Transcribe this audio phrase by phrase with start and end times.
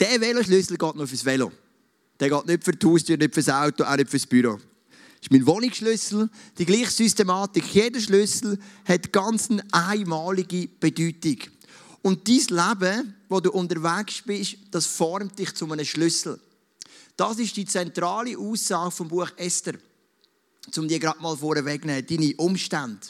[0.00, 1.52] Der Veloschlüssel geht nur fürs Velo.
[2.18, 4.54] Der geht nicht für die Haustür, nicht fürs Auto, auch nicht fürs Büro.
[4.54, 6.30] Das ist mein Wohnungsschlüssel.
[6.56, 7.64] Die gleiche Systematik.
[7.74, 11.36] Jeder Schlüssel hat ganz eine einmalige Bedeutung.
[12.00, 16.40] Und dein Leben, wo du unterwegs bist, das formt dich zu einem Schlüssel.
[17.16, 19.74] Das ist die zentrale Aussage vom Buch Esther.
[20.76, 22.06] Um die gerade mal vorwegzunehmen.
[22.06, 23.06] Deine Umstände,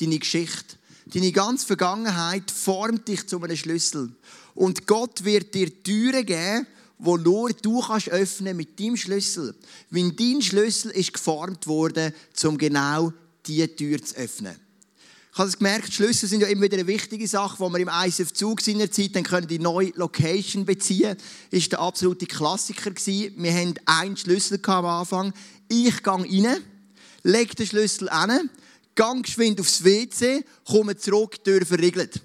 [0.00, 0.76] deine Geschichte,
[1.06, 4.10] deine ganze Vergangenheit formt dich zu einem Schlüssel.
[4.54, 6.66] Und Gott wird dir Türen geben,
[6.98, 9.54] wo nur du kannst öffnen mit deinem Schlüssel.
[9.90, 12.14] Weil dein Schlüssel ist geformt worden,
[12.44, 13.12] um genau
[13.46, 14.56] diese Tür zu öffnen.
[15.32, 17.90] Ich habe es gemerkt, Schlüssel sind ja immer wieder eine wichtige Sache, wo wir im
[18.06, 21.16] ISF Zug seiner Zeit dann können die neue Location beziehen.
[21.50, 23.34] Ist der absolute Klassiker gewesen.
[23.42, 25.34] Wir haben einen Schlüssel am Anfang.
[25.66, 26.62] Ich gehe rein,
[27.24, 28.48] lege den Schlüssel an,
[28.94, 32.20] gehe geschwind aufs WC, komme zurück, Tür verriegelt.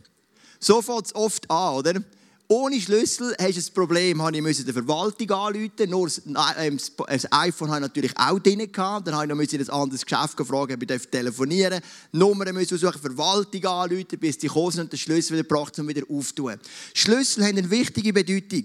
[0.59, 2.03] So fängt es oft an, oder?
[2.51, 4.23] Ohne Schlüssel hast du ein Problem.
[4.33, 5.87] Ich musste die Verwaltung anrufen.
[5.87, 6.09] Nur
[6.57, 8.67] ähm, das iPhone hatte ich natürlich auch drin.
[8.73, 11.83] Dann musste ich in ein anderes Geschäft fragen, ob ich telefonieren darf.
[12.11, 16.01] Nummern müssen suchen, Verwaltung anrufen, bis die kommen und den Schlüssel wieder braucht, um wieder
[16.09, 16.55] aufzutun.
[16.95, 18.63] Schlüssel haben eine wichtige Bedeutung.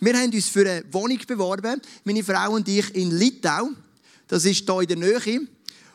[0.00, 3.68] Wir haben uns für eine Wohnung beworben, meine Frau und ich, in Litau.
[4.28, 5.46] Das ist hier in der Nähe.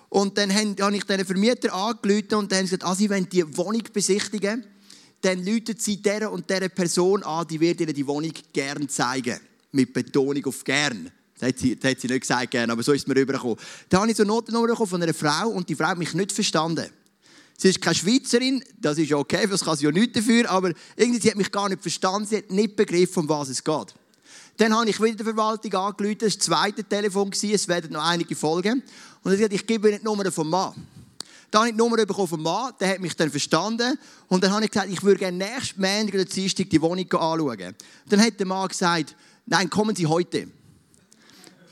[0.09, 3.27] Und dann habe ich den Vermieter angerufen und dann haben sie gesagt, ah, sie wollen
[3.27, 4.63] die Wohnung besichtigen
[5.21, 9.39] dann läutet sie der und der Person an, die wird ihnen die Wohnung gern zeigen.
[9.71, 11.11] Mit Betonung auf gern.
[11.39, 13.57] Das hat sie, das hat sie nicht gesagt gern, aber so ist es mir rübergekommen.
[13.89, 16.31] Da habe ich so eine Notnummer von einer Frau und die Frau hat mich nicht
[16.31, 16.87] verstanden.
[17.57, 21.21] Sie ist keine Schweizerin, das ist okay, das kann sie ja nicht dafür, aber irgendwie
[21.21, 23.93] sie hat mich gar nicht verstanden, sie hat nicht begriffen, um was es geht.
[24.57, 28.03] Dann habe ich wieder die Verwaltung angerufen, das war das zweite Telefon, es werden noch
[28.03, 28.83] einige folgen.
[29.23, 30.73] Und sie hat gesagt, ich gebe Ihnen die Nummer vom Mann.
[31.51, 33.99] Dann habe ich die Nummer bekommen vom Mann, der hat mich dann verstanden.
[34.29, 37.75] Und dann habe ich gesagt, ich würde gerne nächsten Montag oder Dienstag die Wohnung anschauen.
[38.07, 40.47] Dann hat der Mann gesagt, nein, kommen Sie heute.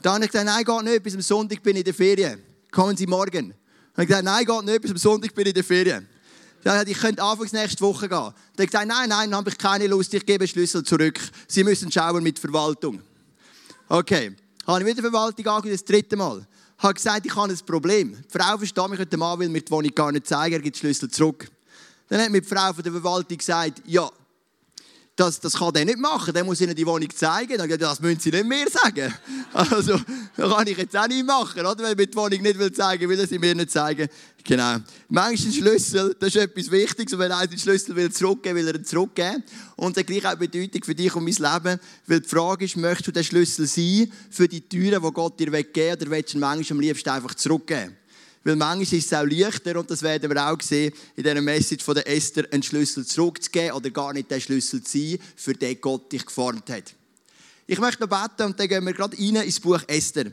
[0.02, 2.42] Dann habe ich gesagt, nein, geht nicht, bis am Sonntag bin ich in der Ferien.
[2.70, 3.32] Kommen Sie morgen.
[3.32, 3.54] Dann
[3.94, 6.06] habe ich gesagt, nein, geht nicht, bis am Sonntag bin ich in der Ferien.
[6.62, 8.18] Dann hat ich könnte anfangs nächste Woche gehen.
[8.18, 8.34] Dann habe
[8.64, 11.18] ich gesagt, nein, nein, dann habe ich keine Lust, ich gebe Schlüssel zurück.
[11.48, 13.00] Sie müssen schauen mit Verwaltung.
[13.88, 14.36] Okay.
[14.66, 16.46] Habe ich wieder Verwaltung angegeben, das dritte Mal
[16.80, 18.16] habe gesagt, ich habe ein Problem.
[18.16, 20.76] Die Frau versteht mich der Mann will mir die Wohnung gar nicht zeigen, er gibt
[20.76, 21.48] den Schlüssel zurück.
[22.08, 24.10] Dann hat mir die Frau von der Verwaltung gesagt, ja,
[25.20, 27.58] das, das kann der nicht machen, der muss ihnen die Wohnung zeigen.
[27.58, 29.12] Dann das müssen sie nicht mehr sagen.
[29.52, 30.00] Also,
[30.36, 31.78] das kann ich jetzt auch nicht machen, oder?
[31.78, 34.08] wenn ich mir die Wohnung nicht will zeigen will, will sie mir nicht zeigen.
[34.44, 34.76] Genau.
[35.08, 37.12] Manchmal Schlüssel, das ist etwas Wichtiges.
[37.12, 39.44] Und wenn einer den Schlüssel will zurückgeben will, will er ihn zurückgeben.
[39.76, 41.80] Und das gleich auch Bedeutung für dich und mein Leben.
[42.06, 45.52] Weil die Frage ist, möchtest du den Schlüssel sein für die Türen, die Gott dir
[45.52, 47.99] weggeben oder willst du ihn manchmal am liebsten einfach zurückgeben?
[48.42, 51.84] Weil manchmal ist es auch leichter, und das werden wir auch sehen, in dieser Message
[51.84, 55.80] von der Esther, einen Schlüssel zurückzugeben oder gar nicht den Schlüssel zu sein, für den
[55.80, 56.94] Gott dich geformt hat.
[57.66, 60.32] Ich möchte noch beten und dann gehen wir gerade rein ins Buch Esther.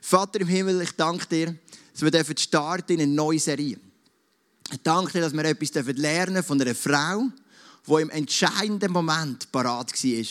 [0.00, 1.54] Vater im Himmel, ich danke dir,
[1.92, 3.78] dass wir dürfen starten in eine neue Serie.
[4.70, 7.28] Ich danke dir, dass wir etwas lernen dürfen von einer Frau,
[7.86, 10.24] die im entscheidenden Moment parat war.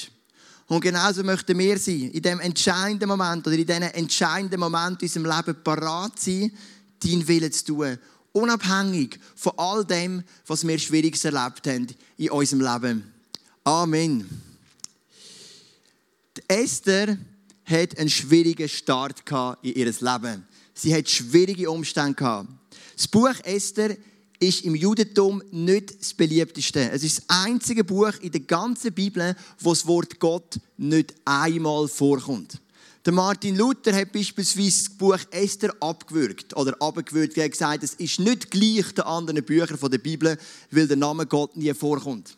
[0.67, 5.07] Und genauso möchten wir sein, in diesem entscheidenden Moment oder in diesem entscheidenden Moment in
[5.07, 6.51] unserem Leben parat sein,
[7.03, 7.97] deinen Willen zu tun.
[8.31, 11.87] Unabhängig von all dem, was wir Schwieriges erlebt haben
[12.17, 13.13] in unserem Leben.
[13.63, 14.27] Amen.
[16.47, 17.17] Esther
[17.65, 19.23] hat einen schwierigen Start
[19.61, 20.47] in ihr Leben.
[20.73, 22.47] Sie hat schwierige Umstände.
[22.95, 23.97] Das Buch Esther
[24.39, 26.91] ist im Judentum nicht das beliebteste.
[26.91, 31.87] Es ist das einzige Buch in der ganzen Bibel, wo das Wort Gott nicht einmal
[31.87, 32.61] vorkommt.
[33.07, 37.37] Der Martin Luther hat beispielsweise das Buch Esther abgewürgt oder abgewürgt.
[37.37, 40.37] Er hat gesagt, es ist nicht gleich den anderen Büchern der Bibel,
[40.71, 42.37] weil der Name Gott nie vorkommt.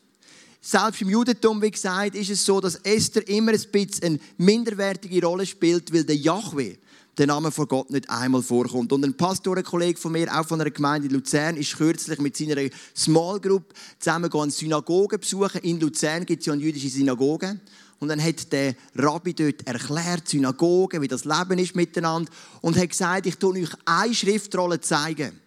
[0.62, 5.26] Selbst im Judentum, wie gesagt, ist es so, dass Esther immer ein bisschen eine minderwertige
[5.26, 6.76] Rolle spielt, weil der Yahweh,
[7.18, 8.94] der Name von Gott nicht einmal vorkommt.
[8.94, 12.70] Und ein Pastorenkollege von mir, auch von einer Gemeinde in Luzern, ist kürzlich mit seiner
[12.96, 15.62] Small Group zusammen eine Synagoge besuchen.
[15.62, 17.60] In Luzern gibt es ja eine jüdische Synagoge.
[18.00, 22.32] Und dann hat der Rabbi dort erklärt, Synagoge, wie das Leben ist miteinander.
[22.62, 25.40] Und hat gesagt, ich tue euch eine Schriftrolle zeigen.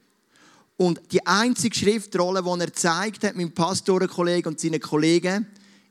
[0.77, 5.47] Und die einzige Schriftrolle, die er zeigt hat, meinem Pastorenkollegen und seinen Kollegen,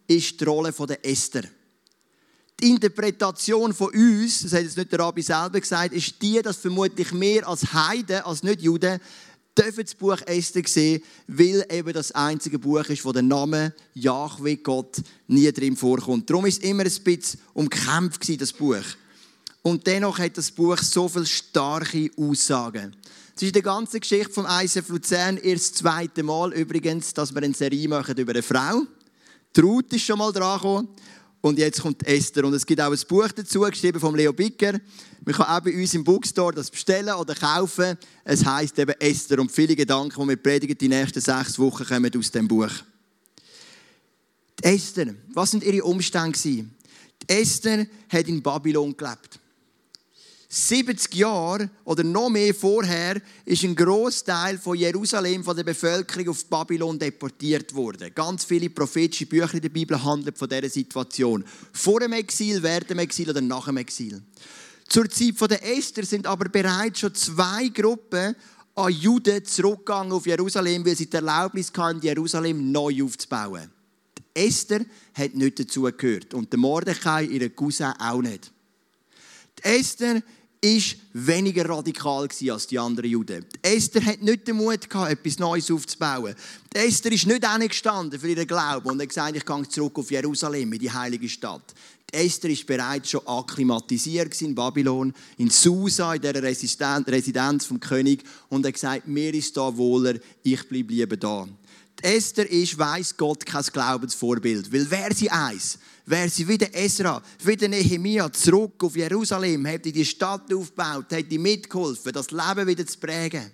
[0.07, 1.43] ist die Rolle der Esther.
[2.59, 6.57] Die Interpretation von uns, das hat jetzt nicht der Rabbi selber gesagt, ist die, dass
[6.57, 8.99] vermutlich mehr als Heiden, als Nicht-Juden,
[9.55, 15.01] das Buch Esther sehen, weil eben das einzige Buch ist, wo der Name Yahweh Gott
[15.27, 16.29] nie drin vorkommt.
[16.29, 18.83] Darum ist es immer ein bisschen umkämpft das Buch.
[19.61, 22.95] Und dennoch hat das Buch so viele starke Aussagen.
[23.35, 27.33] Es ist in der ganzen Geschichte vom ISF Luzern erst das zweite Mal übrigens, dass
[27.33, 28.83] wir eine Serie machen über eine Frau.
[29.55, 30.87] Die Ruth ist schon mal dran gekommen.
[31.41, 32.45] Und jetzt kommt Esther.
[32.45, 34.79] Und es gibt auch ein Buch dazu, geschrieben von Leo Bicker.
[35.25, 37.97] Man kann auch bei uns im Bookstore das bestellen oder kaufen.
[38.23, 39.39] Es heißt eben Esther.
[39.39, 42.71] Und viele Gedanken, die wir predigen, die nächsten sechs Wochen kommen aus dem Buch.
[44.59, 46.37] Die Esther, was sind ihre Umstände?
[46.37, 46.67] Die
[47.27, 49.40] Esther hat in Babylon gelebt.
[50.53, 56.43] 70 Jahre oder noch mehr vorher ist ein Großteil von Jerusalem, von der Bevölkerung auf
[56.47, 58.11] Babylon deportiert worden.
[58.13, 61.45] Ganz viele prophetische Bücher in der Bibel handeln von dieser Situation.
[61.71, 64.21] Vor dem Exil, während dem Exil oder nach dem Exil.
[64.89, 68.35] Zur Zeit der Esther sind aber bereits schon zwei Gruppen
[68.75, 73.71] an Juden zurückgegangen auf Jerusalem, weil sie die Erlaubnis hatten, Jerusalem neu aufzubauen.
[74.17, 74.81] Die Esther
[75.13, 78.51] hat nicht dazugehört und der Mordechai, ihre Cousin, auch nicht.
[79.59, 80.21] Die Esther
[80.63, 83.45] ist weniger radikal als die anderen Juden.
[83.55, 86.35] Die Esther hat nicht den Mut gehabt, etwas Neues aufzubauen.
[86.71, 90.11] Die Esther ist nicht gestanden für ihren Glauben und hat gesagt, ich gehe zurück auf
[90.11, 91.73] Jerusalem, in die heilige Stadt.
[92.13, 98.23] Die Esther ist bereits schon akklimatisiert in Babylon, in Susa, in der Residenz vom König
[98.49, 101.47] und hat gesagt, mir ist da wohler, ich bleibe lieber da.
[102.03, 107.21] Esther ist, weiß Gott, kein Glaubensvorbild, weil wer sie eins wäre sie wie der Esra,
[107.43, 112.85] wie der Nehemia zurück auf Jerusalem, hätte die Stadt aufgebaut, hätte mitgeholfen, das Leben wieder
[112.85, 113.51] zu prägen.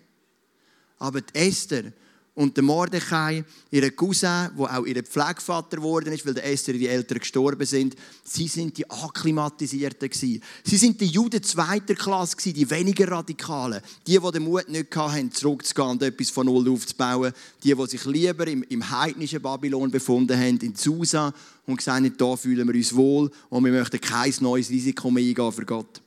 [0.98, 1.94] Aber die Esther
[2.38, 6.88] und der Mordechai, ihre Cousin, wo auch ihr Pflegevater geworden ist, weil der Esther die
[6.88, 10.12] Eltern gestorben sind, sie sind die Akklimatisierten.
[10.12, 13.82] Sie sind die Juden zweiter Klasse die weniger Radikalen.
[14.06, 17.34] Die, die den Mut nicht hatten, zurückzugehen und etwas von Null aufzubauen.
[17.64, 21.34] Die, die sich lieber im, im heidnischen Babylon befunden haben, in Susa
[21.66, 25.28] und gesagt haben, da fühlen wir uns wohl und wir möchten kein neues Risiko mehr
[25.28, 26.04] eingehen für Gott.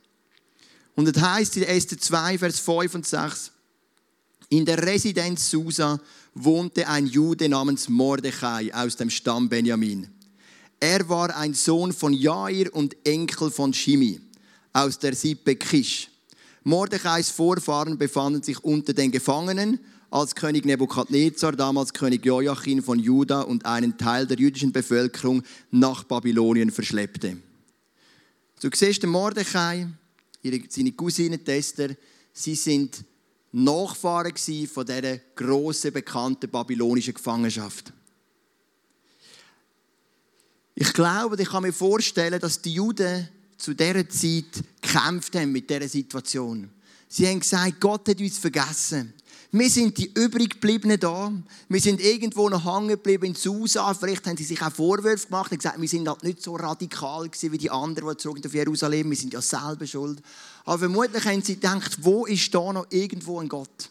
[0.95, 3.51] Und das heißt in Esther 2, Vers 5 und 6,
[4.51, 5.99] in der Residenz Susa
[6.33, 10.07] wohnte ein Jude namens Mordechai aus dem Stamm Benjamin.
[10.79, 14.19] Er war ein Sohn von Jair und Enkel von Shimi
[14.73, 16.09] aus der Sippe Kish.
[16.63, 19.79] Mordechais Vorfahren befanden sich unter den Gefangenen,
[20.09, 25.41] als König Nebukadnezar, damals König Joachim von Juda und einen Teil der jüdischen Bevölkerung
[25.71, 27.37] nach Babylonien verschleppte.
[28.61, 29.87] Du siehst den Mordechai,
[30.43, 31.89] seine Cousine Tester,
[32.33, 33.03] sie sind
[33.51, 34.33] Nachfahren
[34.67, 37.91] von dieser grossen, bekannten babylonischen Gefangenschaft.
[40.75, 43.27] Ich glaube, ich kann mir vorstellen, dass die Juden
[43.57, 46.69] zu dieser Zeit gekämpft haben mit dieser Situation.
[47.07, 49.13] Sie haben gesagt, Gott hat uns vergessen.
[49.53, 51.31] Wir sind die übrig gebliebenen da.
[51.67, 53.93] Wir sind irgendwo noch hängen geblieben in Susa.
[53.93, 57.29] Vielleicht haben sie sich auch Vorwürfe gemacht und gesagt, wir sind halt nicht so radikal
[57.29, 59.09] wie die anderen, die zurück auf Jerusalem.
[59.09, 60.21] Wir sind ja selber schuld.
[60.65, 63.89] Aber vermutlich haben sie gedacht, wo ist da noch irgendwo ein Gott?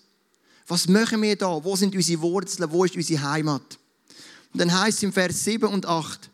[0.67, 1.63] Was machen wir da?
[1.63, 2.71] Wo sind unsere Wurzeln?
[2.71, 3.79] Wo ist unsere Heimat?
[4.53, 6.31] Und dann heißt es im Vers 7 und 8,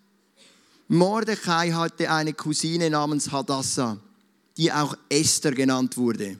[0.88, 3.98] Mordechai hatte eine Cousine namens Hadassah,
[4.56, 6.38] die auch Esther genannt wurde.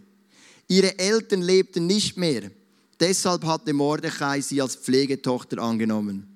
[0.69, 2.51] Ihre Eltern lebten nicht mehr.
[2.99, 6.27] Deshalb hatte Mordechai sie als Pflegetochter angenommen.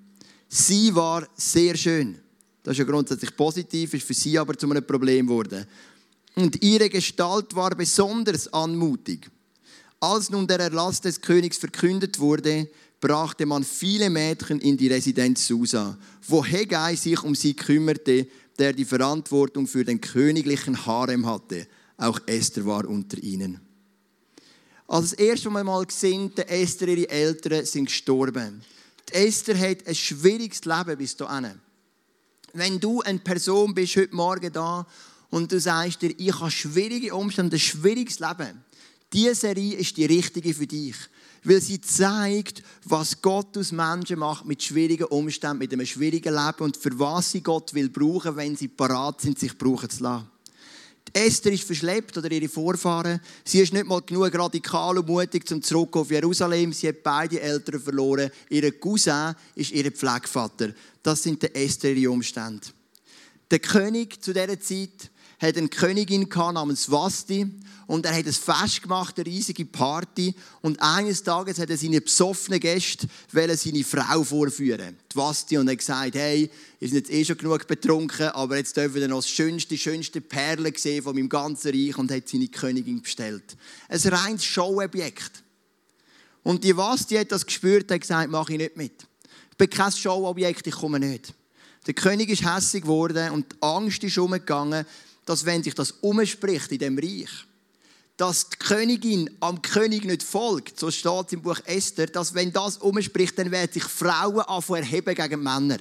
[0.49, 2.19] Sie war sehr schön.
[2.63, 5.67] Das ist ja grundsätzlich positiv, ist für sie aber zu einem Problem geworden.
[6.41, 9.31] Und ihre Gestalt war besonders anmutig.
[10.01, 12.67] Als nun der Erlass des Königs verkündet wurde,
[12.99, 18.27] brachte man viele Mädchen in die Residenz Susa, wo Hegai sich um sie kümmerte,
[18.59, 21.67] der die Verantwortung für den königlichen Harem hatte.
[21.99, 23.61] Auch Esther war unter ihnen.
[24.89, 28.63] Als das erste Mal mal gesehen, Esther, ihre Eltern sind gestorben.
[29.11, 31.61] Die Esther hat ein schwieriges Leben bis dahin.
[32.55, 34.87] Wenn du eine Person bist heute Morgen da
[35.31, 38.65] und du sagst dir, ich habe schwierige Umstände, ein schwieriges Leben.
[39.13, 40.97] Diese Serie ist die richtige für dich.
[41.43, 46.65] Weil sie zeigt, was Gott aus Menschen macht mit schwierigen Umständen, mit einem schwierigen Leben
[46.65, 50.27] und für was sie Gott will brauchen, wenn sie parat sind, sich brauchen zu lassen.
[51.13, 53.21] Esther ist verschleppt oder ihre Vorfahren.
[53.45, 56.73] Sie ist nicht mal genug radikal und mutig zum Zurück auf Jerusalem.
[56.73, 58.31] Sie hat beide Eltern verloren.
[58.49, 60.73] Ihr Cousin ist ihr Pflegevater.
[61.03, 62.67] Das sind die Esther ihre Umstände.
[63.51, 65.10] Der König zu dieser Zeit
[65.41, 67.51] hat eine Königin namens Vasti
[67.87, 72.01] und er hat ein Fest gemacht, eine riesige Party und eines Tages hat er seine
[72.01, 77.11] besoffenen Gäste seine Frau vorführen, die Vasti, und er hat gesagt, hey, ihr seid jetzt
[77.11, 81.17] eh schon genug betrunken, aber jetzt dürfen wir noch das schönste, schönste Perle sehen von
[81.17, 83.57] meinem ganzen Reich und hat seine Königin bestellt.
[83.89, 85.43] Ein reines Showobjekt.
[86.43, 89.07] Und die Vasti hat das gespürt, hat gesagt, mache ich nicht mit.
[89.51, 91.35] Ich bin kein Showobjekt, ich komme nicht.
[91.87, 94.85] Der König ist hässlich geworden und die Angst ist umgegangen,
[95.31, 97.31] dass wenn sich das umspricht in dem Reich,
[98.17, 102.53] dass die Königin am König nicht folgt, so steht es im Buch Esther, dass wenn
[102.53, 105.79] das umspricht, dann werden sich Frauen anfangen erheben gegen Männer.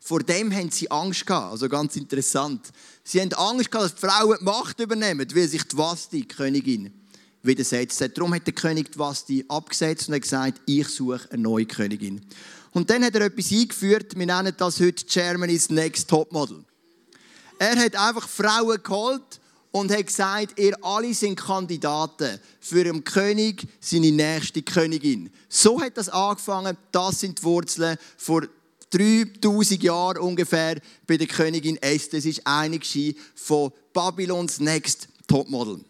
[0.00, 1.52] Vor dem haben sie Angst gehabt.
[1.52, 2.72] Also ganz interessant.
[3.04, 6.28] Sie haben Angst gehabt, dass die Frauen die Macht übernehmen, weil sich die Vasti, die
[6.28, 6.92] Königin,
[7.42, 8.18] widersetzt hat.
[8.18, 12.20] Darum hat der König die Vasti abgesetzt und hat gesagt, ich suche eine neue Königin.
[12.72, 16.64] Und dann hat er etwas eingeführt, wir nennen das heute Germany's Next Topmodel.
[17.60, 19.38] Er hat einfach Frauen geholt
[19.70, 25.30] und hat gesagt, ihr alle sind Kandidaten für den König, seine nächste Königin.
[25.50, 26.78] So hat das angefangen.
[26.90, 28.44] Das sind die Wurzeln vor
[28.88, 32.20] 3000 Jahren ungefähr bei der Königin Esther.
[32.20, 32.80] Es ist eine
[33.34, 35.84] von Babylons Next Topmodel.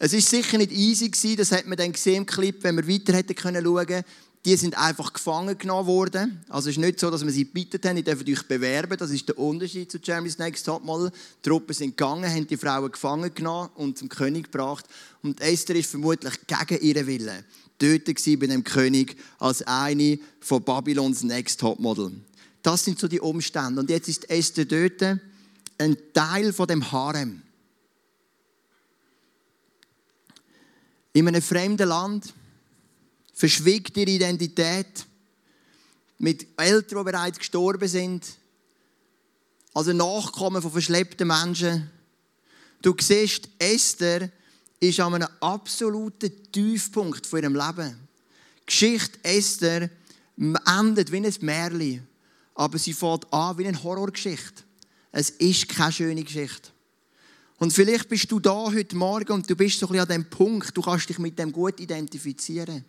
[0.00, 2.88] Es ist sicher nicht easy gewesen, das hat man dann gesehen im Clip, wenn wir
[2.88, 4.02] weiter hätten können schauen.
[4.46, 6.44] Die sind einfach gefangen genommen worden.
[6.48, 8.96] Also es ist nicht so, dass wir sie gebeten haben, ihr dürft euch bewerben.
[8.96, 11.10] Das ist der Unterschied zu Jeremy's Next Topmodel.
[11.10, 14.84] Die Truppen sind gegangen, haben die Frauen gefangen genommen und zum König gebracht.
[15.20, 17.44] Und Esther ist vermutlich gegen ihren Willen
[17.78, 22.12] dort bei dem König als eine von Babylons Next Topmodel.
[22.62, 23.80] Das sind so die Umstände.
[23.80, 25.20] Und jetzt ist Esther dort
[25.78, 27.42] ein Teil von dem Harem.
[31.12, 32.32] In einem fremden Land
[33.36, 35.06] verschwiegt ihre Identität
[36.18, 38.24] mit Eltern, die bereits gestorben sind,
[39.74, 41.90] also Nachkommen von verschleppten Menschen.
[42.80, 44.30] Du siehst, Esther
[44.80, 48.08] ist an einem absoluten Tiefpunkt von ihrem Leben.
[48.62, 49.90] Die Geschichte Esther
[50.38, 52.08] endet wie ein Märchen,
[52.54, 54.62] aber sie fängt an wie eine Horrorgeschichte.
[55.12, 56.70] Es ist keine schöne Geschichte.
[57.58, 60.30] Und vielleicht bist du da heute Morgen und du bist so ein bisschen an dem
[60.30, 62.84] Punkt, du kannst dich mit dem gut identifizieren.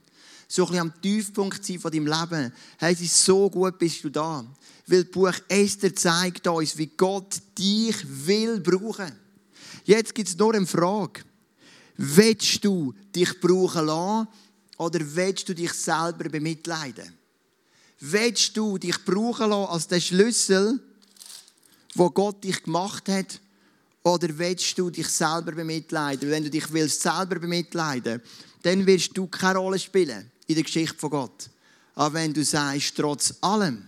[0.48, 2.54] So ein bisschen am Tiefpunkt sein von deinem Leben.
[2.78, 4.46] Hey, es ist so gut, bist du da.
[4.88, 9.12] Weil das Buch Esther zeigt uns, wie Gott dich will brauchen.
[9.84, 11.22] Jetzt gibt es nur eine Frage.
[11.98, 14.28] Willst du dich brauchen lassen
[14.78, 17.14] oder willst du dich selber bemitleiden?
[18.00, 20.80] Willst du dich brauchen lassen als der Schlüssel,
[21.96, 23.42] wo Gott dich gemacht hat?
[24.04, 26.30] Oder willst du dich selber bemitleiden?
[26.30, 28.22] Wenn du dich willst selber bemitleiden,
[28.62, 31.50] dann wirst du keine Rolle spielen in der Geschichte von Gott.
[31.96, 33.88] Aber wenn du sagst, trotz allem,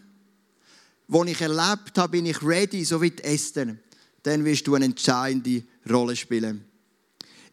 [1.07, 3.75] was ich erlebt habe, bin ich ready, so wie Esther,
[4.23, 6.65] dann wirst du eine entscheidende Rolle spielen.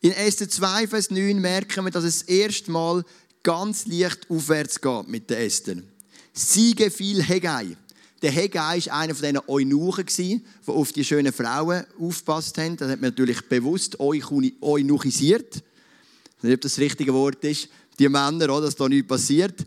[0.00, 3.04] In Esther 2, Vers 9 merken wir, dass es erstmal
[3.42, 5.76] ganz leicht aufwärts geht mit der Esther.
[6.32, 7.76] Sie gefiel Hegai.
[8.22, 12.76] Der Hegai war einer von diesen Eunuchen, die auf die schönen Frauen aufgepasst haben.
[12.76, 15.56] Das hat man natürlich bewusst eunuchisiert.
[15.56, 17.68] Ich weiß nicht, ob das das richtige Wort ist.
[17.98, 19.64] Die Männer, dass da nichts passiert.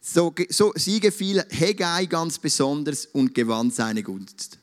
[0.00, 4.58] So, so, sie gefiel Hegai ganz besonders und gewann seine Gunst.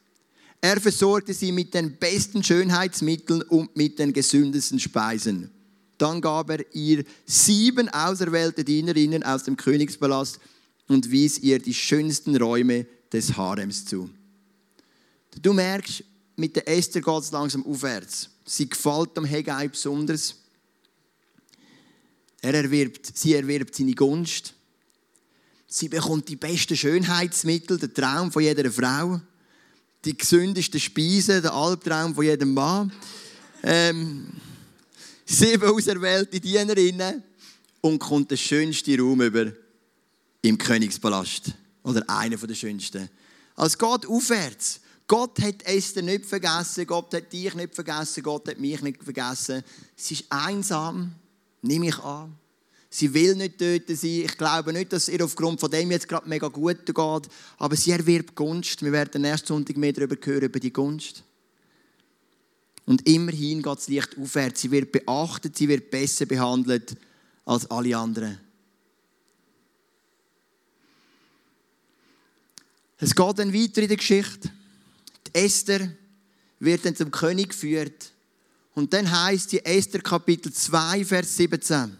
[0.61, 5.49] Er versorgte sie mit den besten Schönheitsmitteln und mit den gesündesten Speisen.
[5.97, 10.39] Dann gab er ihr sieben auserwählte Dienerinnen aus dem Königspalast
[10.87, 14.09] und wies ihr die schönsten Räume des Harems zu.
[15.41, 16.03] Du merkst,
[16.35, 18.29] mit der Esther geht es langsam aufwärts.
[18.45, 20.35] Sie gefällt dem Hegai besonders.
[22.41, 24.53] Er erwirbt, sie erwirbt seine Gunst.
[25.67, 29.21] Sie bekommt die besten Schönheitsmittel, der Traum von jeder Frau
[30.05, 32.91] die gesündesten Speisen, der Albtraum von jedem Mann.
[33.63, 34.27] Ähm,
[35.25, 37.23] sieben auserwählte Dienerinnen
[37.81, 39.51] und kommt der schönste Raum über
[40.41, 41.53] im Königspalast.
[41.83, 43.09] Oder einer der schönsten.
[43.55, 44.81] Als Gott aufwärts.
[45.07, 49.61] Gott hat Esther nicht vergessen, Gott hat dich nicht vergessen, Gott hat mich nicht vergessen.
[49.95, 51.15] Sie ist einsam,
[51.61, 52.35] nehme ich an.
[52.89, 54.23] Sie will nicht töten sein.
[54.25, 56.97] Ich glaube nicht, dass ihr aufgrund von dem jetzt gerade mega gut geht.
[57.57, 58.83] Aber sie erwirbt Gunst.
[58.83, 61.23] Wir werden nächsten Sonntag mehr darüber hören, über die Gunst.
[62.85, 64.61] Und immerhin geht es leicht aufwärts.
[64.61, 66.97] Sie wird beachtet, sie wird besser behandelt
[67.45, 68.37] als alle anderen.
[72.97, 74.51] Es geht dann weiter in der Geschichte.
[75.27, 75.91] Die Esther
[76.59, 78.11] wird dann zum König geführt.
[78.73, 81.97] Und dann heißt die Esther Kapitel 2, Vers 17.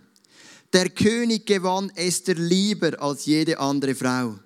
[0.72, 4.40] Der König gewann Esther lieber als jede andere Frau.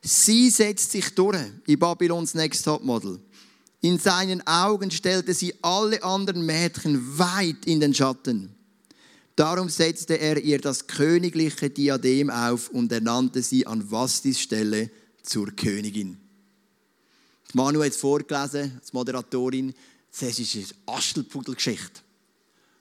[0.00, 3.20] Sie setzt sich durch in Babylons Next Top Model.
[3.80, 8.54] In seinen Augen stellte sie alle anderen Mädchen weit in den Schatten.
[9.36, 14.90] Darum setzte er ihr das königliche Diadem auf und ernannte sie an Vastis Stelle
[15.22, 16.18] zur Königin.
[17.54, 19.74] Manu hat es vorgelesen, als Moderatorin.
[20.18, 22.00] Das ist eine Aschelpudelgeschichte.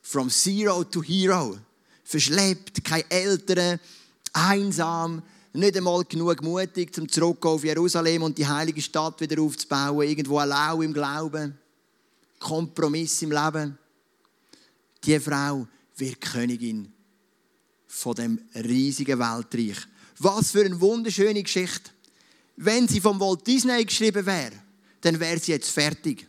[0.01, 1.57] From Zero to Hero
[2.03, 3.79] verschleppt, keine Eltern,
[4.33, 5.21] einsam,
[5.53, 10.39] nicht einmal genug mutig, um zurückzugehen auf Jerusalem und die heilige Stadt wieder aufzubauen, irgendwo
[10.39, 11.57] allein im Glauben,
[12.39, 13.77] Kompromiss im Leben.
[15.03, 16.91] Die Frau wird Königin
[17.87, 19.77] von dem riesigen Weltreich.
[20.19, 21.91] Was für eine wunderschöne Geschichte.
[22.57, 24.51] wenn sie vom Walt Disney geschrieben wäre,
[25.01, 26.27] dann wäre sie jetzt fertig.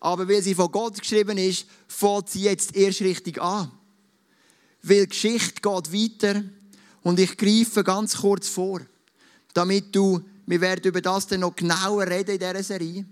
[0.00, 3.70] Aber weil sie von Gott geschrieben ist, fängt sie jetzt erst richtig an.
[4.82, 6.42] Weil die Geschichte geht weiter
[7.02, 8.80] und ich greife ganz kurz vor,
[9.54, 13.04] damit du, wir werden über das dann noch genauer reden in dieser Serie,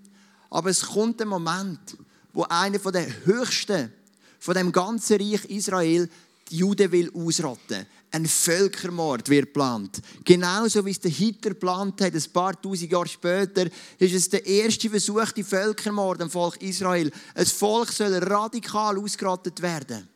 [0.49, 1.97] aber es kommt ein Moment,
[2.33, 3.93] wo einer von der höchsten
[4.39, 6.09] von dem ganzen Reich Israel
[6.51, 7.87] die Juden will ausrotten.
[8.13, 10.01] Ein Völkermord wird geplant.
[10.25, 13.67] Genauso wie es der Hitler geplant hat, ein paar tausend Jahre später,
[13.99, 17.11] ist es der erste versuchte Völkermord am Volk Israel.
[17.35, 20.09] Ein Volk soll radikal ausgerottet werden.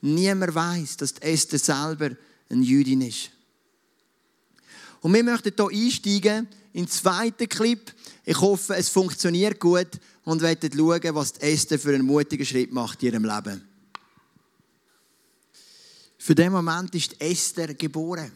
[0.00, 2.10] Niemand weiß, dass Esther selber
[2.48, 3.30] eine Jüdin ist.
[5.00, 7.92] Und wir möchten hier einsteigen in den zweiten Clip.
[8.24, 9.88] Ich hoffe, es funktioniert gut
[10.24, 13.75] und werden schauen, was Esther für einen mutigen Schritt macht in ihrem Leben.
[16.26, 18.32] Für den Moment ist Esther geboren.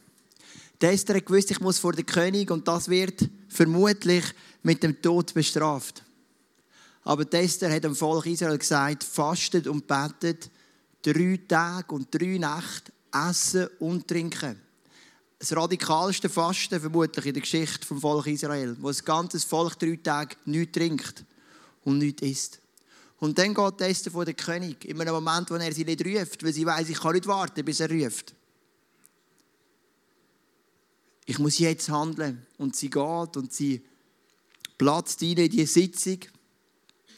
[0.81, 4.23] Die Esther hat gewusst, ich muss vor den König und das wird vermutlich
[4.63, 6.05] mit dem Tod bestraft.
[7.03, 10.53] Aber die Esther hat dem Volk Israel gesagt, fastet und betet
[11.03, 14.61] drei Tage und drei Nächte, essen und trinken.
[15.41, 19.99] Das radikalste Fasten vermutlich in der Geschichte vom Volk Israel, wo das ganze Volk drei
[20.01, 21.25] Tage nichts trinkt
[21.83, 22.61] und nichts isst.
[23.21, 26.43] Und dann geht Esther vor den König, in einem Moment, wo er sie nicht ruft,
[26.43, 28.35] weil sie weiß, ich kann nicht warten, bis er ruft.
[31.27, 32.47] Ich muss jetzt handeln.
[32.57, 33.83] Und sie geht und sie
[34.79, 36.19] platzt in die Sitzung.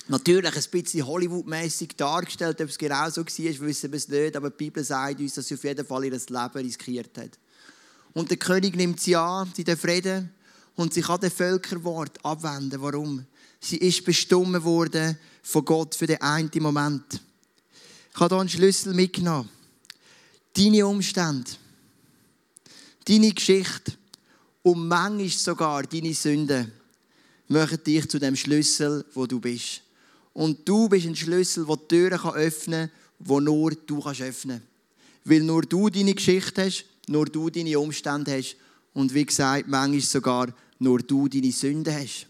[0.09, 4.51] Natürlich ein bisschen Hollywood-mäßig dargestellt, ob es genau so war, wissen wir es nicht, aber
[4.51, 7.39] die Bibel sagt uns, dass sie auf jeden Fall ihr Leben riskiert hat.
[8.13, 10.35] Und der König nimmt sie an, sie darf reden
[10.75, 12.83] und sie kann den Völkerwort abwenden.
[12.83, 13.25] Warum?
[13.65, 17.21] Sie ist bestimmt worden von Gott für den einen Moment.
[18.13, 19.49] Ich habe hier einen Schlüssel mitgenommen.
[20.53, 21.49] Deine Umstände,
[23.07, 23.93] deine Geschichte
[24.63, 26.73] und manchmal sogar deine Sünden
[27.47, 29.83] machen dich zu dem Schlüssel, wo du bist.
[30.35, 34.59] Und du bist ein Schlüssel, der die Türen öffnen kann, wo nur du kannst öffnen
[34.59, 34.69] kannst.
[35.25, 38.57] Weil nur du deine Geschichte hast, nur du deine Umstände hast
[38.93, 42.27] und wie gesagt, manchmal sogar nur du deine Sünden hast.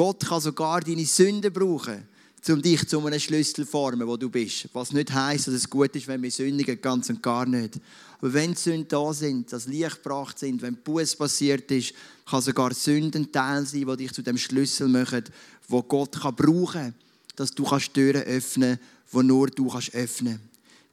[0.00, 2.08] Gott kann sogar deine Sünden brauchen,
[2.48, 4.66] um dich zu einem Schlüssel zu formen, wo du bist.
[4.72, 7.78] Was nicht heisst, dass es gut ist, wenn wir sündigen, ganz und gar nicht.
[8.18, 11.92] Aber wenn Sünden da sind, dass Licht gebracht sind, wenn Buß passiert ist,
[12.24, 15.24] kann sogar Sünden Teil sein, die dich zu dem Schlüssel machen,
[15.68, 16.94] wo Gott kann brauchen kann,
[17.36, 20.40] dass du kannst Türen öffnen kannst, die nur du kannst öffnen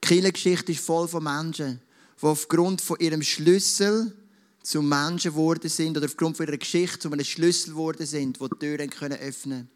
[0.02, 0.26] kannst.
[0.26, 1.80] Die Geschichte ist voll von Menschen,
[2.22, 4.12] die aufgrund von ihrem Schlüssel
[4.68, 8.60] zu Menschen geworden sind oder aufgrund ihrer Geschichte zu einem Schlüssel geworden sind, die die
[8.60, 9.70] Türen können öffnen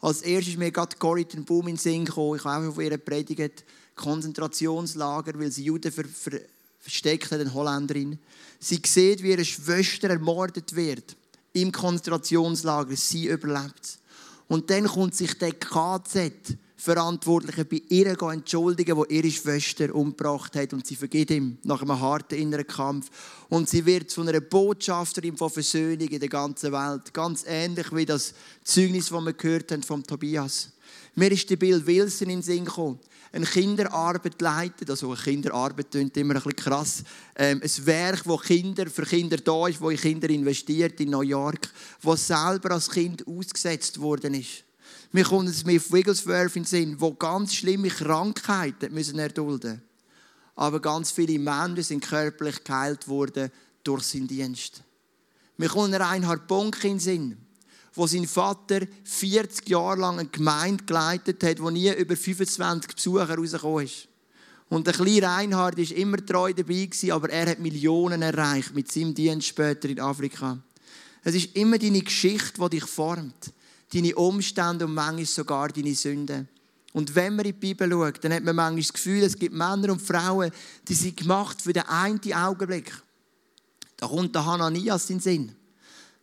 [0.00, 2.36] Als erstes ist mir gerade Corrie ten Boom in den Sinn gekommen.
[2.36, 3.64] Ich habe auch von ihr predigt.
[3.96, 6.38] Konzentrationslager, weil sie Juden ver ver
[6.78, 8.20] versteckt hat, eine Holländerin.
[8.60, 11.16] Sie sieht, wie ihre Schwester ermordet wird
[11.52, 12.94] im Konzentrationslager.
[12.94, 13.98] Sie überlebt.
[14.46, 16.56] Und dann kommt sich der KZ
[16.86, 21.98] Verantwortliche bei ihr entschuldigen, wo ihre Schwester umgebracht hat und sie vergibt ihm nach einem
[22.00, 23.10] harten inneren Kampf.
[23.48, 27.12] Und sie wird zu einer Botschafterin von Versöhnung in der ganzen Welt.
[27.12, 30.70] Ganz ähnlich wie das Zeugnis, das wir gehört haben vom Tobias.
[31.16, 33.00] Mir ist der Bill Wilson in den Sinn gekommen.
[33.32, 37.02] Eine Kinderarbeit leitet, also eine Kinderarbeit klingt immer ein bisschen krass.
[37.34, 41.22] Ähm, ein Werk, wo Kinder für Kinder da ist, wo in Kinder investiert in New
[41.22, 41.68] York,
[42.00, 44.65] wo selber als Kind ausgesetzt worden ist.
[45.12, 49.82] Wir kommen Smith Wigglesworth in den Sinn, wo ganz schlimme Krankheiten müssen erdulden
[50.54, 53.50] Aber ganz viele Männer sind körperlich geheilt worden
[53.82, 54.82] durch seinen Dienst.
[55.56, 57.36] Wir kommen Reinhard Bonk in den Sinn,
[57.94, 63.34] wo sein Vater 40 Jahre lang eine Gemeinde geleitet hat, wo nie über 25 Besucher
[63.34, 64.08] rausgekommen ist.
[64.68, 69.14] Und der kleine Reinhard war immer treu dabei, aber er hat Millionen erreicht mit seinem
[69.14, 70.58] Dienst später in Afrika.
[71.22, 73.52] Es ist immer deine Geschichte, die dich formt
[73.92, 76.48] deine Umstände und manchmal sogar deine Sünden.
[76.92, 79.54] Und wenn man in die Bibel schaut, dann hat man manchmal das Gefühl, es gibt
[79.54, 80.50] Männer und Frauen,
[80.88, 82.90] die sind gemacht für den einen Augenblick.
[83.98, 85.56] Da kommt der Hananias in den Sinn.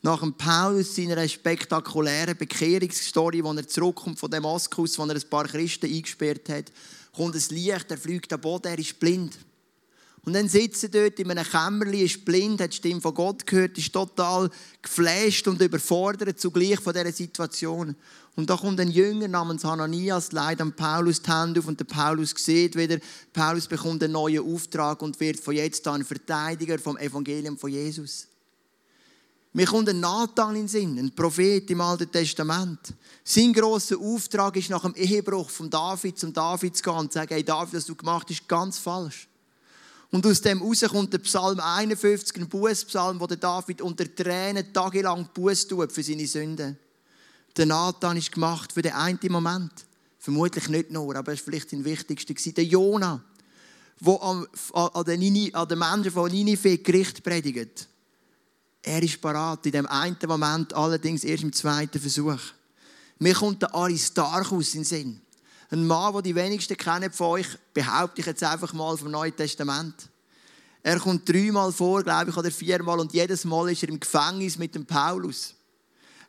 [0.02, 5.48] Nach dem Paulus seiner spektakulären Bekehrungsstory, wo er zurückkommt von Damaskus, wo er ein paar
[5.48, 6.72] Christen eingesperrt hat,
[7.16, 9.38] kommt ein Licht, er fliegt am Boden, er ist blind.
[10.26, 13.46] Und dann sitzt er dort in einem Kämmerli, ist blind, hat die Stimme von Gott
[13.46, 14.50] gehört, ist total
[14.82, 17.94] geflasht und überfordert zugleich von dieser Situation.
[18.36, 21.86] Und da kommt ein Jünger namens Hananias, leidet an Paulus die Hände auf und der
[21.86, 23.00] Paulus sieht wieder,
[23.34, 28.28] Paulus bekommt einen neuen Auftrag und wird von jetzt an Verteidiger vom Evangelium von Jesus.
[29.52, 32.80] Mir kommt ein Nathan in den Sinn, ein Prophet im Alten Testament.
[33.26, 37.20] Sein grosser Auftrag ist nach dem Ehebruch von David zum David zu gehen und zu
[37.20, 39.28] sagen, hey David, was du gemacht hast, ist ganz falsch.
[40.14, 44.72] Und aus dem heraus kommt der Psalm 51, ein Bußpsalm, wo der David unter Tränen
[44.72, 46.78] tagelang Buß tut für seine Sünden.
[47.58, 49.72] Der Nathan ist gemacht für den einen Moment.
[50.20, 52.52] Vermutlich nicht nur, aber er war vielleicht sein wichtigster.
[52.52, 53.24] Der Jona,
[54.00, 57.88] der an, an, den, an den Menschen von Ninive Gericht predigt.
[58.84, 62.40] Er ist parat in dem einen Moment, allerdings erst im zweiten Versuch.
[63.18, 65.22] Mir kommt der Aristarchus in den Sinn.
[65.74, 69.36] Ein Mann, den die wenigsten kennen von euch, behaupte ich jetzt einfach mal vom Neuen
[69.36, 69.96] Testament.
[70.84, 74.60] Er kommt dreimal vor, glaube ich, oder viermal, und jedes Mal ist er im Gefängnis
[74.60, 75.56] mit dem Paulus.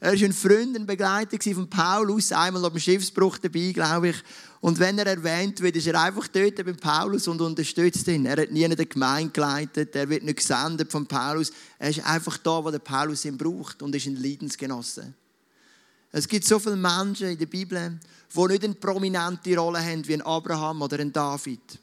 [0.01, 4.17] Er war ein Freund, ein Begleiter von Paulus, einmal dem Schiffsbruch dabei, glaube ich.
[4.63, 8.25] Und wenn er erwähnt wird, ist er einfach dort bei Paulus und unterstützt ihn.
[8.25, 11.53] Er hat nie in der Gemeinde geleitet, er wird nicht gesendet von Paulus.
[11.79, 15.13] Er ist einfach da, wo der Paulus ihn braucht und ist ein Leidensgenosse.
[16.17, 17.99] Es gibt so viele Menschen in der Bibel,
[18.33, 21.81] die nicht eine prominente Rolle haben wie ein Abraham oder ein David.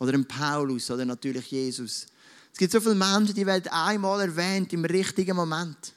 [0.00, 2.06] Oder ein Paulus oder natürlich Jesus.
[2.52, 5.92] Es gibt so viele Menschen, die werden einmal erwähnt im richtigen Moment.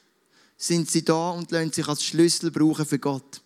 [0.56, 3.42] Sind sie da und lassen sich als Schlüssel brauchen für Gott.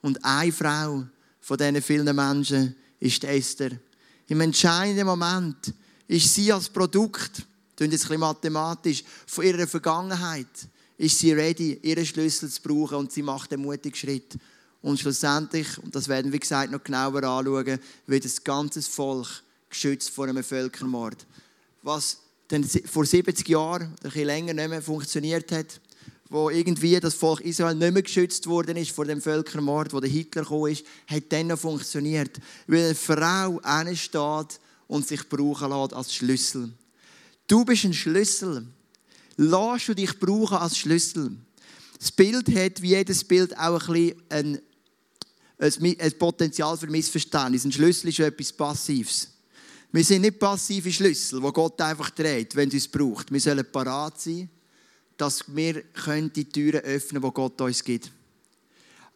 [0.00, 1.02] Und eine Frau
[1.40, 3.72] von diesen vielen Menschen ist Esther.
[4.28, 5.74] Im entscheidenden Moment
[6.06, 10.68] ist sie als Produkt, das ist ein bisschen mathematisch, von ihrer Vergangenheit,
[11.02, 14.36] ist sie ready, ihren Schlüssel zu brauchen und sie macht einen mutigen Schritt.
[14.82, 19.42] Und schlussendlich, und das werden wir, wie gesagt, noch genauer anschauen, wird das ganze Volk
[19.68, 21.26] geschützt vor einem Völkermord.
[21.82, 25.80] Was dann vor 70 Jahren, ein bisschen länger nicht mehr funktioniert hat,
[26.30, 30.08] wo irgendwie das Volk Israel nicht mehr geschützt worden ist vor dem Völkermord, wo der
[30.08, 32.38] Hitler gekommen ist, hat dann noch funktioniert.
[32.68, 33.60] Weil eine Frau
[33.94, 36.72] steht und sich brauchen lässt als Schlüssel.
[37.48, 38.68] Du bist ein Schlüssel.
[39.36, 41.36] Lass du dich brauchen als Schlüssel.
[41.98, 44.60] Das Bild hat, wie jedes Bild, auch ein, ein,
[45.58, 47.64] ein, ein Potenzial für Missverständnis.
[47.64, 49.28] Ein Schlüssel ist etwas Passives.
[49.92, 53.30] Wir sind nicht passive Schlüssel, wo Gott einfach dreht, wenn es uns braucht.
[53.30, 54.48] Wir sollen parat sein,
[55.18, 55.84] dass wir
[56.34, 58.10] die Türen öffnen können, die Gott uns gibt.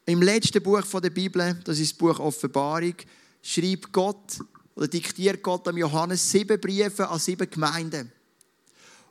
[0.04, 2.94] Im letzten Buch der Bibel, das ist das Buch Offenbarung,
[3.42, 4.38] schreibt Gott
[4.74, 8.12] oder diktiert Gott am Johannes sieben Briefe an sieben Gemeinden.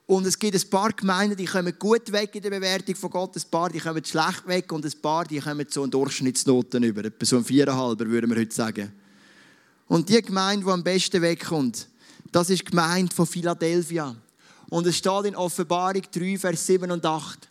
[0.07, 3.35] Und es gibt ein paar Gemeinden, die kommen gut weg in der Bewertung von Gott,
[3.35, 7.05] ein paar, die kommen schlecht weg und ein paar, die kommen so einen Durchschnittsnoten über,
[7.05, 8.93] etwa so ein Viereinhalber, würden wir heute sagen.
[9.87, 11.87] Und die Gemeinde, die am besten wegkommt,
[12.31, 14.15] das ist die Gemeinde von Philadelphia.
[14.69, 17.49] Und es steht in Offenbarung 3, Vers 7 und 8.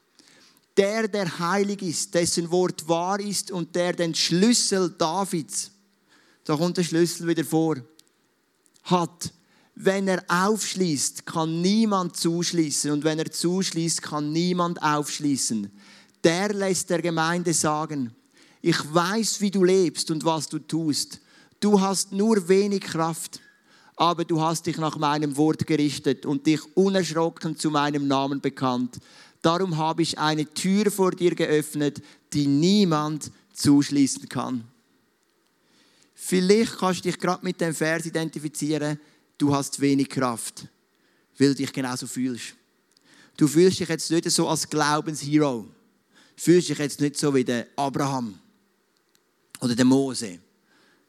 [0.77, 5.71] Der, der heilig ist, dessen Wort wahr ist und der den Schlüssel Davids,
[6.45, 7.77] da kommt der Schlüssel wieder vor,
[8.85, 9.33] hat.
[9.75, 12.91] Wenn er aufschließt, kann niemand zuschließen.
[12.91, 15.71] Und wenn er zuschließt, kann niemand aufschließen.
[16.23, 18.15] Der lässt der Gemeinde sagen,
[18.63, 21.21] ich weiß, wie du lebst und was du tust
[21.65, 23.41] du hast nur wenig Kraft,
[23.97, 28.99] aber du hast dich nach meinem Wort gerichtet und dich unerschrocken zu meinem Namen bekannt.
[29.41, 32.03] Darum habe ich eine Tür vor dir geöffnet,
[32.35, 34.65] die niemand zuschließen kann.
[36.15, 38.99] Vielleicht kannst du dich gerade mit dem Vers identifizieren,
[39.39, 40.69] du hast wenig Kraft,
[41.39, 42.55] weil du dich genauso fühlst.
[43.37, 45.67] Du fühlst dich jetzt nicht so als Glaubenshero.
[46.37, 48.39] Du fühlst dich jetzt nicht so wie der Abraham
[49.61, 50.39] oder der Mose.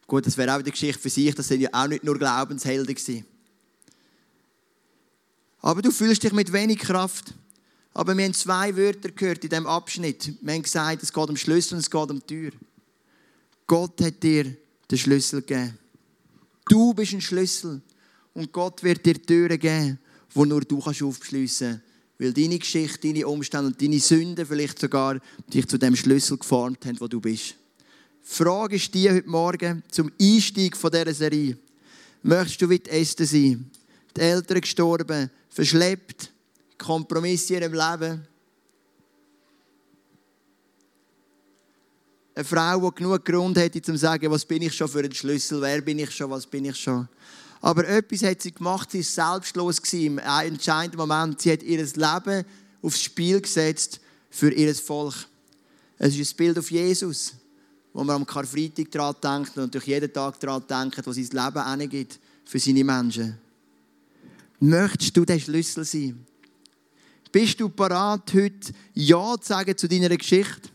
[0.08, 2.94] Gut, das wäre auch eine Geschichte für sich, das sind ja auch nicht nur Glaubenshelden
[2.94, 3.26] gewesen.
[5.62, 7.34] Aber du fühlst dich mit wenig Kraft.
[7.96, 10.34] Aber wir haben zwei Wörter gehört in diesem Abschnitt.
[10.42, 12.52] Wir haben gesagt, es geht um Schlüssel und es geht um Tür.
[13.66, 14.56] Gott hat dir
[14.92, 15.80] den Schlüssel gegeben.
[16.70, 17.82] Du bist ein Schlüssel.
[18.36, 20.00] Und Gott wird dir Türen geben,
[20.36, 21.86] die nur du kannst aufschliessen kannst.
[22.18, 25.20] Weil deine Geschichte, deine Umstände und deine Sünden vielleicht sogar
[25.52, 27.56] dich zu dem Schlüssel geformt haben, wo du bist.
[28.22, 31.58] Frage ist die heute Morgen zum Einstieg von dieser Serie.
[32.24, 33.70] Möchtest du wie die Äste sein?
[34.16, 36.32] Die Eltern gestorben, verschleppt,
[36.78, 38.28] Kompromisse in ihrem Leben.
[42.34, 45.14] Eine Frau, die genug Grund hätte, um zu sagen, was bin ich schon für ein
[45.14, 47.08] Schlüssel, wer bin ich schon, was bin ich schon.
[47.66, 51.42] Aber etwas hat sie gemacht, sie war selbstlos im entscheidenden Moment.
[51.42, 52.46] Sie hat ihr Leben
[52.84, 54.00] aufs Spiel gesetzt
[54.30, 55.16] für ihr Volk.
[55.98, 57.34] Es ist ein Bild auf Jesus
[57.96, 61.80] wo man am Karfreitag daran denkt und natürlich jeden Tag daran denkt, wo sein Leben
[61.80, 63.38] hingibt für seine Menschen.
[64.60, 66.26] Möchtest du der Schlüssel sein?
[67.32, 70.68] Bist du parat, heute Ja zu sagen zu deiner Geschichte?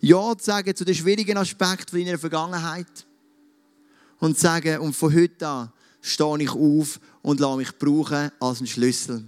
[0.00, 3.04] Ja zu sagen zu den schwierigen Aspekten deiner Vergangenheit?
[4.20, 8.58] Und zu sagen, und von heute an stehe ich auf und lasse mich brauchen als
[8.58, 9.24] einen Schlüssel.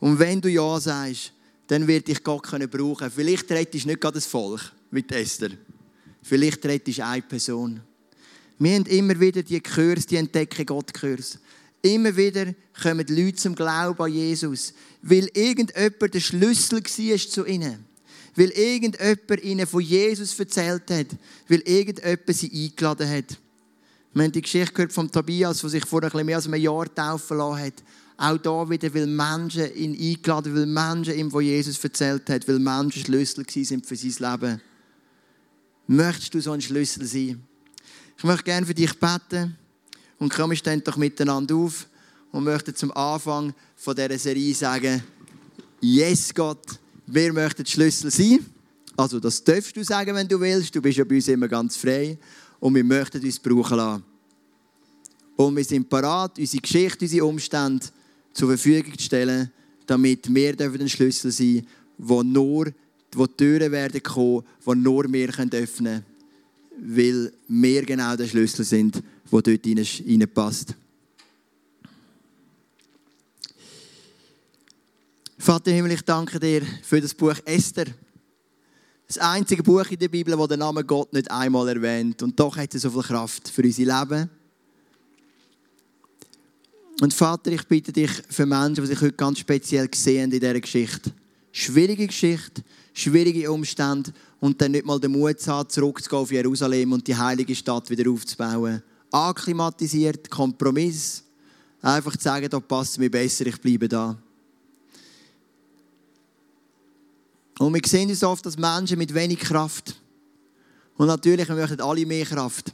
[0.00, 1.32] Und wenn du Ja sagst,
[1.66, 5.50] dann wird dich Gott brauchen können Vielleicht rettest du nicht gerade das Volk, wie Esther.
[6.22, 7.80] Vielleicht rettest du eine Person.
[8.58, 11.38] Wir haben immer wieder die Kurs, die entdecken Gott-Kurs.
[11.82, 17.44] Immer wieder kommen die Leute zum Glauben an Jesus, weil irgendjemand der Schlüssel war zu
[17.44, 17.84] ihnen.
[18.36, 21.06] Weil irgendjemand ihnen von Jesus erzählt hat.
[21.48, 23.38] Weil irgendjemand sie eingeladen hat.
[24.14, 26.94] Wir haben die Geschichte gehört von Tobias, der sich vor ein mehr als einem Jahr
[26.94, 27.82] taufen lassen hat.
[28.16, 32.60] Auch da wieder, weil Menschen ihn eingeladen weil Menschen ihm von Jesus erzählt haben, weil
[32.60, 34.60] Menschen Schlüssel sind für sein Leben.
[35.88, 37.42] Möchtest du so ein Schlüssel sein?
[38.16, 39.58] Ich möchte gerne für dich beten
[40.20, 41.88] und komm, stehen doch miteinander auf
[42.30, 45.02] und möchte zum Anfang von dieser Serie sagen,
[45.80, 46.64] Yes Gott,
[47.06, 48.46] wir möchten Schlüssel sein.
[48.96, 50.72] Also das darfst du sagen, wenn du willst.
[50.72, 52.16] Du bist ja bei uns immer ganz frei
[52.64, 54.04] und wir möchten uns brauchen lassen.
[55.36, 57.84] Und wir sind parat, unsere Geschichte, unsere Umstände
[58.32, 59.52] zur Verfügung zu stellen,
[59.84, 62.72] damit wir den Schlüssel sein dürfen, wo nur
[63.14, 66.04] wo die Türen werden kommen, die nur wir öffnen können,
[66.78, 68.94] weil wir genau der Schlüssel sind,
[69.30, 70.74] der dort reinpasst.
[75.36, 77.88] Vater Himmel, ich danke dir für das Buch Esther.
[79.14, 82.20] Das einzige Buch in der Bibel, das den Namen Gott nicht einmal erwähnt.
[82.24, 84.28] Und doch hat es so viel Kraft für unser Leben
[87.00, 90.60] und Vater, ich bitte dich für Menschen, die sich heute ganz speziell sehen in dieser
[90.60, 91.12] Geschichte.
[91.50, 96.92] Schwierige Geschichte, schwierige Umstände und dann nicht mal den Mut zu haben, zurückzugehen auf Jerusalem
[96.92, 98.82] und die heilige Stadt wieder aufzubauen.
[99.10, 101.24] Akklimatisiert, Kompromiss.
[101.82, 104.16] Einfach zu sagen, da passt es mir besser, ich bleibe da.
[107.58, 109.94] Und wir sehen uns oft als Menschen mit wenig Kraft.
[110.96, 112.72] Und natürlich, wir möchten alle mehr Kraft.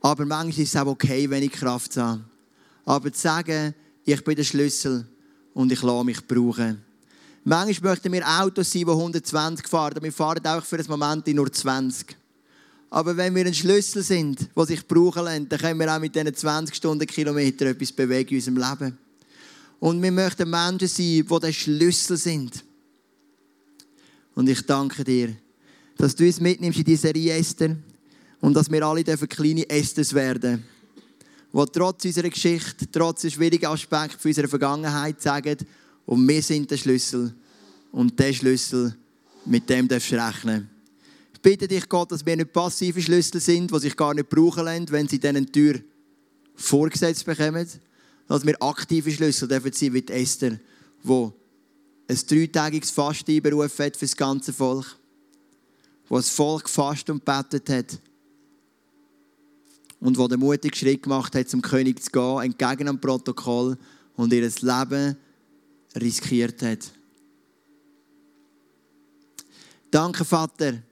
[0.00, 2.24] Aber manchmal ist es auch okay, wenig Kraft zu haben.
[2.84, 3.74] Aber zu sagen,
[4.04, 5.06] ich bin der Schlüssel
[5.54, 6.82] und ich lasse mich brauchen.
[7.44, 11.52] Manchmal möchten wir Autos sein, die 120 fahren, wir fahren auch für einen Moment nur
[11.52, 12.16] 20.
[12.90, 16.14] Aber wenn wir ein Schlüssel sind, der sich brauchen lässt, dann können wir auch mit
[16.14, 18.98] diesen 20 Stundenkilometern etwas bewegen in unserem Leben.
[19.80, 22.64] Und wir möchten Menschen sein, die der Schlüssel sind.
[24.38, 25.34] Und ich danke dir,
[25.96, 27.76] dass du uns mitnimmst in diese Serie Esther
[28.40, 30.64] und dass wir alle kleine Esthers werden dürfen
[31.52, 35.56] die trotz unserer Geschichte, trotz der schwierigen Aspekte unserer Vergangenheit sagen,
[36.06, 37.34] und wir sind der Schlüssel.
[37.90, 38.94] Und der Schlüssel,
[39.44, 40.70] mit dem darfst du rechnen.
[41.34, 44.66] Ich bitte dich, Gott, dass wir nicht passive Schlüssel sind, die sich gar nicht brauchen
[44.66, 45.80] lassen, wenn sie diesen Tür
[46.54, 47.66] vorgesetzt bekommen.
[48.28, 50.60] Dass wir aktive Schlüssel dürfen sein, wie Esther,
[51.02, 51.32] wo
[52.08, 54.96] ein dreitägiges Fasten einberufen hat für das ganze Volk.
[56.08, 57.98] Wo das Volk fast und betet hat
[60.00, 63.76] und wo der mutige Schritt gemacht hat, zum König zu gehen, entgegen dem Protokoll
[64.16, 65.16] und ihr Leben
[66.00, 66.90] riskiert hat.
[69.90, 70.82] Danke, Vater,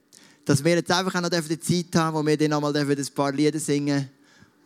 [0.43, 3.31] dass wir jetzt einfach auch noch die Zeit haben, wo wir dann nochmal ein paar
[3.31, 4.09] Lieder singen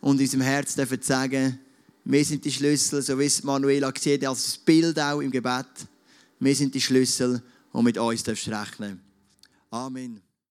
[0.00, 1.58] und unserem Herz dürfen sagen,
[2.04, 5.66] wir sind die Schlüssel, so wie es Manuela sieht, als Bild auch im Gebet.
[6.42, 9.00] Wir sind die Schlüssel und mit uns darfst du rechnen.
[9.70, 10.20] Amen.